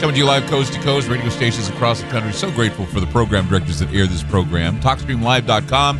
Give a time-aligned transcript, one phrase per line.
[0.00, 2.30] Coming to you live coast to coast, radio stations across the country.
[2.32, 4.78] So grateful for the program directors that air this program.
[4.80, 5.98] TalkStreamLive.com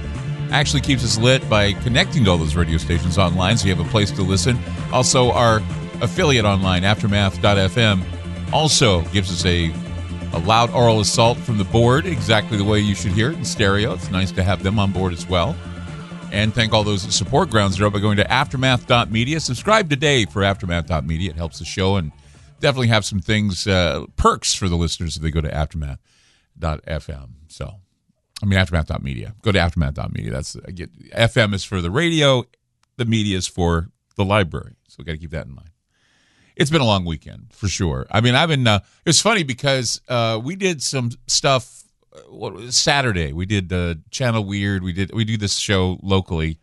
[0.53, 3.85] actually keeps us lit by connecting to all those radio stations online so you have
[3.85, 4.59] a place to listen.
[4.93, 5.63] Also, our
[6.03, 8.05] affiliate online, Aftermath.fm,
[8.53, 9.73] also gives us a,
[10.35, 13.45] a loud oral assault from the board, exactly the way you should hear it in
[13.47, 13.95] stereo.
[13.95, 15.57] It's nice to have them on board as well.
[16.33, 19.41] And thank all those that support Ground Zero by going to aftermath.media.
[19.41, 21.31] Subscribe today for aftermath.media.
[21.31, 22.13] It helps the show and
[22.61, 27.29] definitely have some things, uh, perks for the listeners if they go to aftermath.fm.
[27.49, 27.75] So,
[28.43, 29.35] I mean, aftermath.media.
[29.43, 30.31] Go to aftermath.media.
[30.31, 32.45] That's, I get, FM is for the radio,
[32.97, 34.77] the media is for the library.
[34.89, 35.71] So, we got to keep that in mind.
[36.57, 38.07] It's been a long weekend for sure.
[38.11, 41.77] I mean, I've been, uh, it's funny because uh, we did some stuff
[42.29, 43.33] what was Saturday.
[43.33, 44.83] We did uh, Channel Weird.
[44.83, 46.59] We did we do this show locally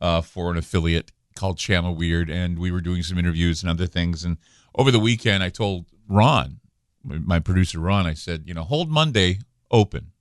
[0.00, 3.86] uh, for an affiliate called Channel Weird, and we were doing some interviews and other
[3.86, 4.24] things.
[4.24, 4.38] And
[4.76, 6.60] over the weekend, I told Ron,
[7.02, 10.12] my producer Ron, I said, you know, hold Monday open.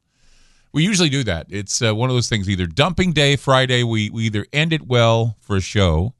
[0.71, 1.47] We usually do that.
[1.49, 2.49] It's uh, one of those things.
[2.49, 6.13] Either dumping day Friday, we we either end it well for a show,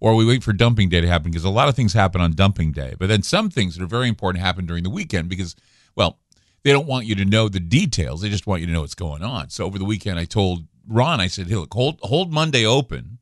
[0.00, 2.32] or we wait for dumping day to happen because a lot of things happen on
[2.32, 2.94] dumping day.
[2.98, 5.56] But then some things that are very important happen during the weekend because,
[5.96, 6.18] well,
[6.62, 8.20] they don't want you to know the details.
[8.20, 9.48] They just want you to know what's going on.
[9.48, 13.18] So over the weekend, I told Ron, I said, hey, look, hold, hold Monday open.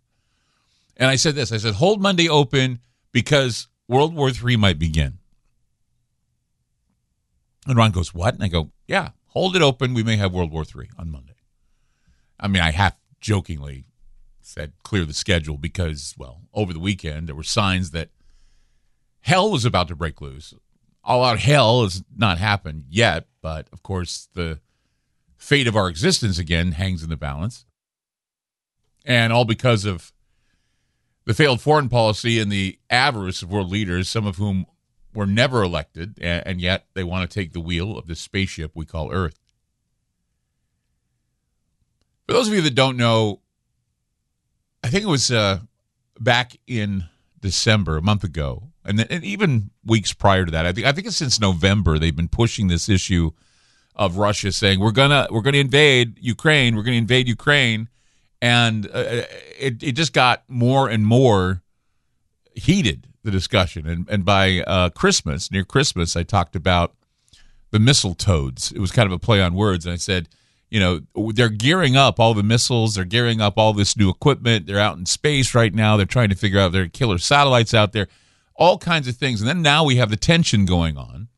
[0.97, 2.81] And I said this I said, hold Monday open
[3.13, 5.19] because World War III might begin.
[7.67, 8.35] And Ron goes, what?
[8.35, 9.93] And I go, yeah, hold it open.
[9.95, 11.35] We may have World War III on Monday.
[12.39, 13.85] I mean, I half jokingly
[14.41, 18.09] said clear the schedule because, well, over the weekend, there were signs that
[19.21, 20.55] hell was about to break loose
[21.05, 24.61] all out hell has not happened yet, but of course, the
[25.37, 27.65] fate of our existence again hangs in the balance.
[29.05, 30.13] And all because of
[31.25, 34.67] the failed foreign policy and the avarice of world leaders, some of whom
[35.15, 38.87] were never elected, and, yet they want to take the wheel of this spaceship we
[38.87, 39.39] call Earth.
[42.27, 43.41] For those of you that don't know,
[44.85, 45.61] I think it was uh,
[46.19, 47.05] back in
[47.41, 50.65] December, a month ago, and, and even weeks prior to that.
[50.65, 53.33] I think I think it's since November they've been pushing this issue
[53.97, 57.89] of Russia saying we're gonna we're gonna invade Ukraine, we're gonna invade Ukraine,
[58.41, 59.23] and uh, uh,
[59.59, 61.63] it it just got more and more
[62.55, 63.87] heated the discussion.
[63.87, 66.95] And and by uh, Christmas, near Christmas, I talked about
[67.71, 68.73] the missile toads.
[68.73, 70.29] It was kind of a play on words, and I said.
[70.73, 72.95] You know, they're gearing up all the missiles.
[72.95, 74.67] They're gearing up all this new equipment.
[74.67, 75.97] They're out in space right now.
[75.97, 78.07] They're trying to figure out their killer satellites out there
[78.61, 79.41] all kinds of things.
[79.41, 81.29] And then now we have the tension going on.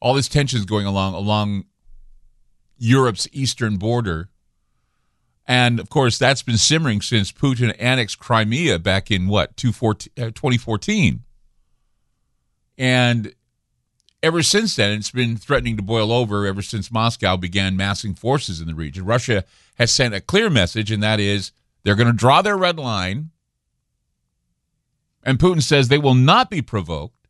[0.00, 1.64] All this tension is going along along
[2.78, 4.30] Europe's eastern border.
[5.46, 11.14] And of course, that's been simmering since Putin annexed Crimea back in what, 2014.
[11.14, 11.18] Uh,
[12.78, 13.34] and
[14.22, 18.60] ever since then, it's been threatening to boil over ever since Moscow began massing forces
[18.60, 19.04] in the region.
[19.04, 19.44] Russia
[19.76, 21.52] has sent a clear message, and that is
[21.84, 23.30] they're going to draw their red line
[25.26, 27.26] and Putin says they will not be provoked.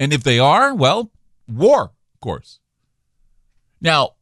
[0.00, 1.12] And if they are, well,
[1.48, 2.58] war, of course.
[3.80, 4.16] Now,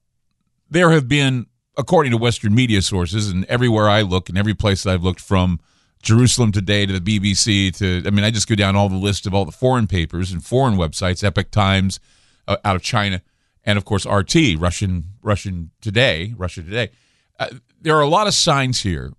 [0.70, 1.46] there have been,
[1.76, 5.20] according to Western media sources, and everywhere I look and every place that I've looked
[5.20, 5.60] from
[6.03, 9.26] Jerusalem Today to the BBC to, I mean, I just go down all the list
[9.26, 12.00] of all the foreign papers and foreign websites, Epoch Times
[12.47, 13.22] uh, out of China,
[13.64, 16.91] and of course RT, Russian Russian Today, Russia Today.
[17.38, 17.48] Uh,
[17.81, 19.12] there are a lot of signs here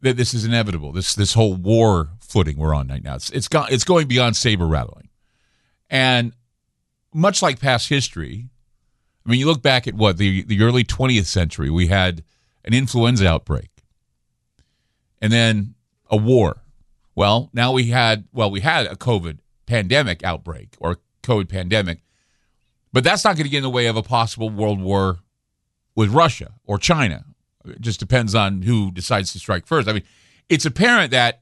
[0.00, 0.92] that this is inevitable.
[0.92, 3.16] This this whole war footing we're on right now.
[3.16, 5.08] It's it's, gone, it's going beyond saber rattling,
[5.90, 6.32] and
[7.12, 8.48] much like past history.
[9.26, 11.70] I mean, you look back at what the the early 20th century.
[11.70, 12.22] We had
[12.64, 13.70] an influenza outbreak,
[15.20, 15.74] and then
[16.10, 16.62] a war.
[17.14, 22.00] Well, now we had well we had a COVID pandemic outbreak or COVID pandemic,
[22.92, 25.20] but that's not going to get in the way of a possible world war
[25.94, 27.24] with Russia or China
[27.66, 29.88] it just depends on who decides to strike first.
[29.88, 30.04] I mean,
[30.48, 31.40] it's apparent that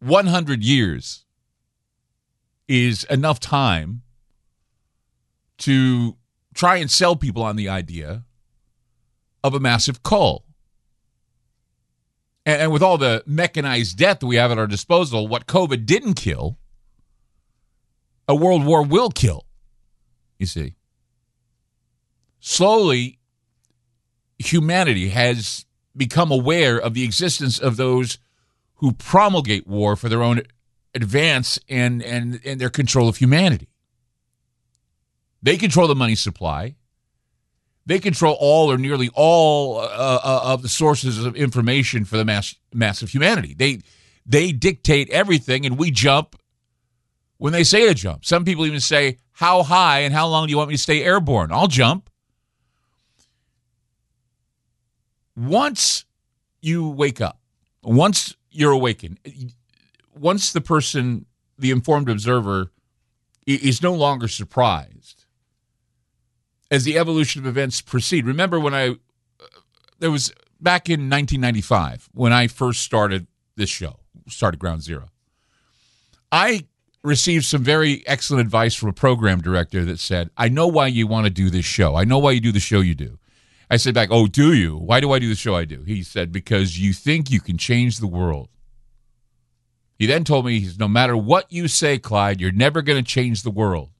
[0.00, 1.24] 100 years
[2.68, 4.02] is enough time
[5.58, 6.16] to
[6.60, 8.22] try and sell people on the idea
[9.42, 10.44] of a massive cull.
[12.44, 16.14] And, and, with all the mechanized death we have at our disposal, what COVID didn't
[16.14, 16.58] kill,
[18.28, 19.46] a world war will kill.
[20.38, 20.74] you see.
[22.40, 23.18] Slowly,
[24.38, 25.64] humanity has
[25.96, 28.18] become aware of the existence of those
[28.74, 30.42] who promulgate war for their own
[30.94, 33.69] advance and, and, and their control of humanity.
[35.42, 36.74] They control the money supply.
[37.86, 42.24] They control all or nearly all uh, uh, of the sources of information for the
[42.24, 43.54] mass mass of humanity.
[43.54, 43.80] They
[44.26, 46.36] they dictate everything, and we jump
[47.38, 48.24] when they say to jump.
[48.24, 51.02] Some people even say, "How high and how long do you want me to stay
[51.02, 52.10] airborne?" I'll jump.
[55.34, 56.04] Once
[56.60, 57.40] you wake up,
[57.82, 59.18] once you're awakened,
[60.14, 61.24] once the person,
[61.58, 62.70] the informed observer,
[63.46, 65.19] is no longer surprised
[66.70, 68.26] as the evolution of events proceed.
[68.26, 68.94] Remember when I, uh,
[69.98, 73.26] there was back in 1995 when I first started
[73.56, 73.96] this show,
[74.28, 75.08] started Ground Zero.
[76.30, 76.66] I
[77.02, 81.06] received some very excellent advice from a program director that said, I know why you
[81.06, 81.96] want to do this show.
[81.96, 83.18] I know why you do the show you do.
[83.70, 84.76] I said back, Oh, do you?
[84.76, 85.82] Why do I do the show I do?
[85.82, 88.48] He said, Because you think you can change the world.
[89.98, 93.08] He then told me, "He No matter what you say, Clyde, you're never going to
[93.08, 93.90] change the world.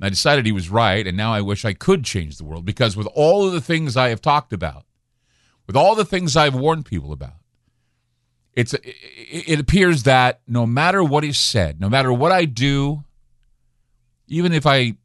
[0.00, 2.96] I decided he was right, and now I wish I could change the world because
[2.96, 4.84] with all of the things I have talked about,
[5.66, 7.40] with all the things I've warned people about,
[8.52, 13.04] it's it appears that no matter what is said, no matter what I do,
[14.28, 14.96] even if I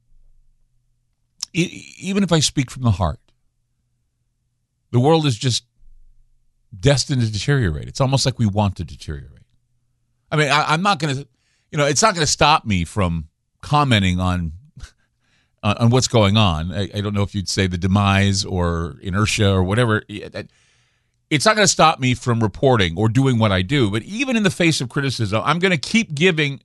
[1.54, 3.20] even if I speak from the heart,
[4.92, 5.66] the world is just
[6.78, 7.88] destined to deteriorate.
[7.88, 9.46] It's almost like we want to deteriorate.
[10.32, 11.28] I mean, I, am not going to,
[11.72, 13.28] you know, it's not going to stop me from
[13.62, 14.54] commenting on
[15.64, 16.72] on, on what's going on.
[16.72, 20.04] I, I, don't know if you'd say the demise or inertia or whatever.
[20.08, 23.92] It's not going to stop me from reporting or doing what I do.
[23.92, 26.62] But even in the face of criticism, I'm going to keep giving.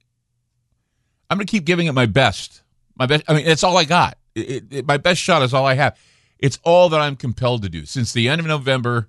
[1.29, 2.63] I'm going to keep giving it my best.
[2.97, 3.25] My best.
[3.29, 4.19] I mean, that's all I got.
[4.35, 5.99] It, it, my best shot is all I have.
[6.39, 7.87] It's all that I'm compelled to do.
[7.87, 9.09] Since the end of November,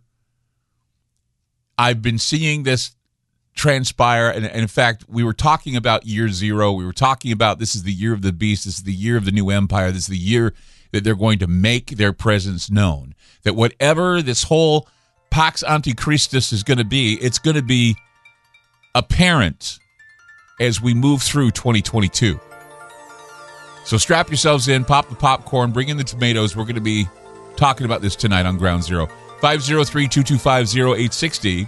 [1.77, 2.95] I've been seeing this
[3.57, 4.29] transpire.
[4.29, 6.71] And, and, in fact, we were talking about year zero.
[6.71, 8.65] We were talking about this is the year of the beast.
[8.65, 9.91] This is the year of the new empire.
[9.91, 10.53] This is the year
[10.91, 13.13] that they're going to make their presence known.
[13.43, 14.87] That whatever this whole
[15.29, 17.97] Pax Antichristus is going to be, it's going to be
[18.95, 19.79] apparent
[20.59, 22.39] as we move through 2022.
[23.83, 26.55] So strap yourselves in, pop the popcorn, bring in the tomatoes.
[26.55, 27.07] We're going to be
[27.55, 29.07] talking about this tonight on Ground Zero.
[29.41, 31.67] 503 225 0860.